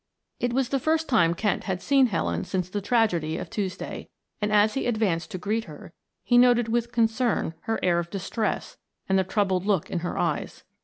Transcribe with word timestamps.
It 0.39 0.51
was 0.51 0.69
the 0.69 0.79
first 0.79 1.07
time 1.07 1.35
Kent 1.35 1.65
had 1.65 1.79
seen 1.79 2.07
Helen 2.07 2.43
since 2.43 2.71
the 2.71 2.81
tragedy 2.81 3.37
of 3.37 3.51
Tuesday, 3.51 4.09
and 4.41 4.51
as 4.51 4.73
he 4.73 4.87
advanced 4.87 5.29
to 5.29 5.37
greet 5.37 5.65
her 5.65 5.93
he 6.23 6.39
noted 6.39 6.69
with 6.69 6.91
concern 6.91 7.53
her 7.69 7.79
air 7.83 7.99
of 7.99 8.09
distress 8.09 8.77
and 9.07 9.19
the 9.19 9.23
troubled 9.23 9.67
look 9.67 9.91
in 9.91 9.99
her 9.99 10.17
eyes. 10.17 10.63